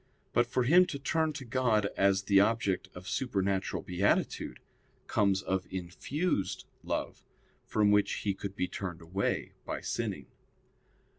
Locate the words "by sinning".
9.63-10.25